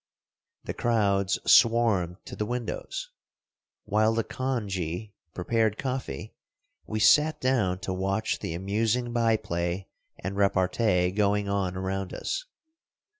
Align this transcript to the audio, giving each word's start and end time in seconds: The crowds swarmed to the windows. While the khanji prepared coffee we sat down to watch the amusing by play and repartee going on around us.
The 0.63 0.73
crowds 0.73 1.37
swarmed 1.45 2.25
to 2.25 2.35
the 2.35 2.47
windows. 2.47 3.11
While 3.83 4.15
the 4.15 4.23
khanji 4.23 5.13
prepared 5.35 5.77
coffee 5.77 6.33
we 6.87 6.99
sat 6.99 7.39
down 7.39 7.77
to 7.81 7.93
watch 7.93 8.39
the 8.39 8.55
amusing 8.55 9.13
by 9.13 9.37
play 9.37 9.89
and 10.17 10.35
repartee 10.35 11.11
going 11.11 11.47
on 11.47 11.75
around 11.77 12.15
us. 12.15 12.45